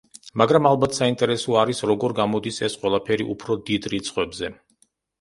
[0.41, 4.57] მაგრამ ალბათ საინტერესო არის, როგორ გამოდის ეს ყველაფერი უფრო დიდ რიცხვებზე.